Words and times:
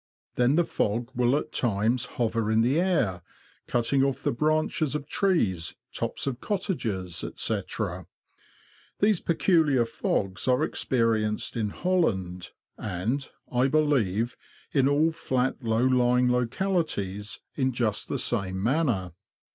Then 0.33 0.55
the 0.55 0.65
fog 0.65 1.11
will 1.13 1.37
at 1.37 1.51
times 1.51 2.07
hover 2.17 2.49
in 2.49 2.61
the 2.61 2.79
air, 2.81 3.21
cutting 3.67 4.03
off 4.03 4.23
the 4.23 4.31
branches 4.31 4.95
of 4.95 5.05
trees, 5.05 5.75
tops 5.93 6.25
of 6.25 6.41
cottages, 6.41 7.23
&c. 7.35 7.61
These 8.99 9.21
peculiar 9.21 9.85
fogs 9.85 10.47
are 10.47 10.63
ex 10.63 10.83
perienced 10.85 11.55
in 11.55 11.69
Holland, 11.69 12.49
and, 12.79 13.29
I 13.51 13.67
believe, 13.67 14.35
in 14.71 14.87
all 14.89 15.11
flat, 15.11 15.61
low 15.63 15.85
lying 15.85 16.31
localities, 16.31 17.39
in 17.53 17.71
just 17.71 18.07
the 18.07 18.17
same 18.17 18.63
manner. 18.63 19.11